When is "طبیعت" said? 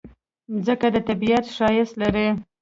1.07-1.45